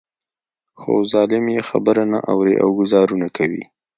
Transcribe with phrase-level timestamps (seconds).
[0.79, 3.63] خو ظالم يې خبره نه اوري او ګوزارونه کوي.